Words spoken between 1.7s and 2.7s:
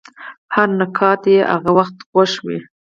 وخت خوښ وي.